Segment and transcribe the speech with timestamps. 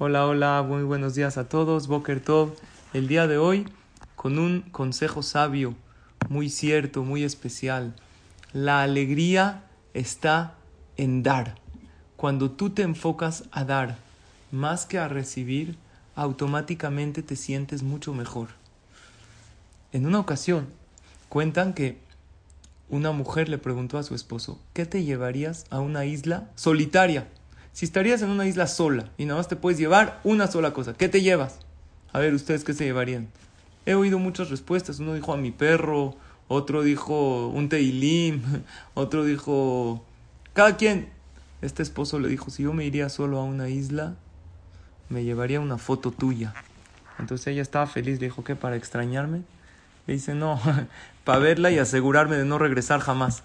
[0.00, 1.86] Hola, hola, muy buenos días a todos.
[1.86, 2.56] Boker Tov.
[2.94, 3.68] El día de hoy
[4.16, 5.76] con un consejo sabio,
[6.28, 7.94] muy cierto, muy especial.
[8.52, 9.62] La alegría
[9.92, 10.54] está
[10.96, 11.54] en dar.
[12.16, 13.96] Cuando tú te enfocas a dar
[14.50, 15.76] más que a recibir,
[16.16, 18.48] automáticamente te sientes mucho mejor.
[19.92, 20.66] En una ocasión,
[21.28, 22.00] cuentan que
[22.88, 27.28] una mujer le preguntó a su esposo, ¿qué te llevarías a una isla solitaria?
[27.74, 30.94] Si estarías en una isla sola y nada más te puedes llevar una sola cosa,
[30.94, 31.58] ¿qué te llevas?
[32.12, 33.26] A ver, ¿ustedes qué se llevarían?
[33.84, 35.00] He oído muchas respuestas.
[35.00, 36.14] Uno dijo a mi perro,
[36.46, 38.42] otro dijo un teilim,
[38.94, 40.04] otro dijo...
[40.52, 41.08] Cada quien.
[41.62, 44.14] Este esposo le dijo, si yo me iría solo a una isla,
[45.08, 46.54] me llevaría una foto tuya.
[47.18, 48.54] Entonces ella estaba feliz, le dijo, ¿qué?
[48.54, 49.42] ¿Para extrañarme?
[50.06, 50.60] Le dice, no,
[51.24, 53.42] para verla y asegurarme de no regresar jamás.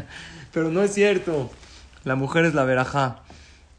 [0.54, 1.50] Pero no es cierto.
[2.04, 3.20] La mujer es la verajá.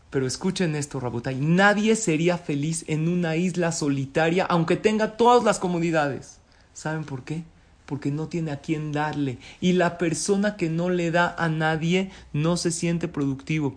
[0.10, 1.36] Pero escuchen esto, Rabotay.
[1.36, 6.40] Nadie sería feliz en una isla solitaria, aunque tenga todas las comodidades.
[6.74, 7.44] ¿Saben por qué?
[7.86, 9.38] Porque no tiene a quién darle.
[9.60, 13.76] Y la persona que no le da a nadie no se siente productivo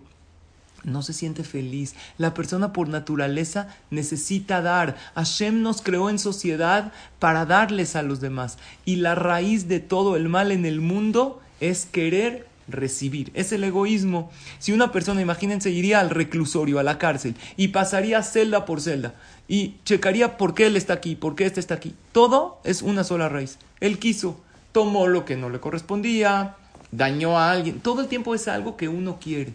[0.84, 1.94] no se siente feliz.
[2.18, 4.96] La persona por naturaleza necesita dar.
[5.14, 8.58] Hashem nos creó en sociedad para darles a los demás.
[8.84, 13.30] Y la raíz de todo el mal en el mundo es querer recibir.
[13.34, 14.30] Es el egoísmo.
[14.58, 19.14] Si una persona, imagínense, iría al reclusorio, a la cárcel, y pasaría celda por celda,
[19.48, 21.94] y checaría por qué él está aquí, por qué este está aquí.
[22.12, 23.58] Todo es una sola raíz.
[23.80, 24.40] Él quiso,
[24.72, 26.56] tomó lo que no le correspondía,
[26.92, 27.80] dañó a alguien.
[27.80, 29.54] Todo el tiempo es algo que uno quiere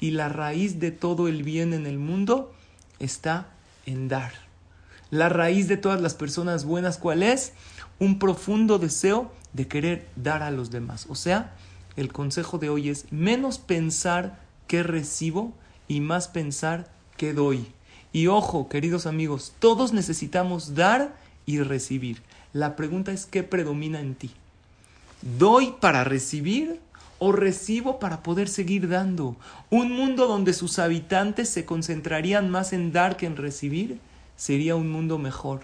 [0.00, 2.52] y la raíz de todo el bien en el mundo
[2.98, 3.48] está
[3.86, 4.32] en dar.
[5.10, 7.52] La raíz de todas las personas buenas, ¿cuál es?
[7.98, 11.06] Un profundo deseo de querer dar a los demás.
[11.08, 11.54] O sea,
[11.96, 15.52] el consejo de hoy es menos pensar que recibo
[15.88, 17.66] y más pensar que doy.
[18.12, 22.22] Y ojo, queridos amigos, todos necesitamos dar y recibir.
[22.52, 24.30] La pregunta es ¿qué predomina en ti?
[25.22, 26.80] ¿Doy para recibir
[27.18, 29.36] o recibo para poder seguir dando.
[29.70, 33.98] Un mundo donde sus habitantes se concentrarían más en dar que en recibir
[34.36, 35.62] sería un mundo mejor.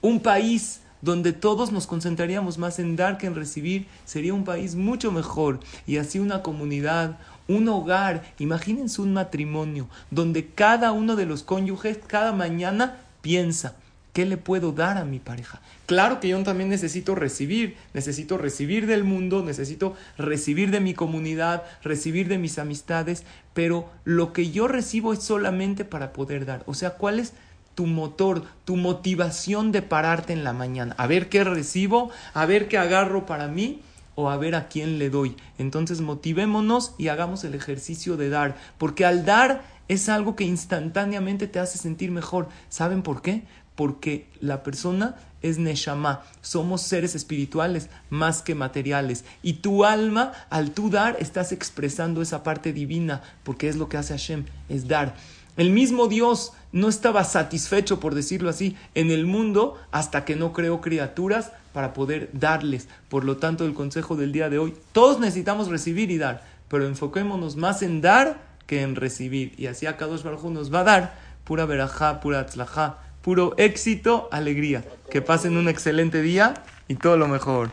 [0.00, 4.74] Un país donde todos nos concentraríamos más en dar que en recibir sería un país
[4.74, 5.60] mucho mejor.
[5.86, 11.98] Y así una comunidad, un hogar, imagínense un matrimonio donde cada uno de los cónyuges
[12.06, 13.76] cada mañana piensa,
[14.14, 15.60] ¿Qué le puedo dar a mi pareja?
[15.86, 21.64] Claro que yo también necesito recibir, necesito recibir del mundo, necesito recibir de mi comunidad,
[21.82, 26.62] recibir de mis amistades, pero lo que yo recibo es solamente para poder dar.
[26.66, 27.32] O sea, ¿cuál es
[27.74, 30.94] tu motor, tu motivación de pararte en la mañana?
[30.98, 33.80] A ver qué recibo, a ver qué agarro para mí
[34.14, 35.36] o a ver a quién le doy.
[35.58, 41.46] Entonces motivémonos y hagamos el ejercicio de dar, porque al dar es algo que instantáneamente
[41.46, 42.48] te hace sentir mejor.
[42.68, 43.42] ¿Saben por qué?
[43.74, 49.24] porque la persona es Neshama, somos seres espirituales más que materiales.
[49.42, 53.96] Y tu alma, al tú dar, estás expresando esa parte divina, porque es lo que
[53.96, 55.16] hace Hashem, es dar.
[55.56, 60.52] El mismo Dios no estaba satisfecho, por decirlo así, en el mundo hasta que no
[60.52, 62.88] creó criaturas para poder darles.
[63.08, 66.86] Por lo tanto, el consejo del día de hoy, todos necesitamos recibir y dar, pero
[66.86, 69.54] enfoquémonos más en dar que en recibir.
[69.56, 71.14] Y así a Kadosh Baruj nos va a dar
[71.44, 74.84] pura verajá, pura atzlajá, puro éxito, alegría.
[75.10, 76.54] Que pasen un excelente día
[76.88, 77.70] y todo lo mejor.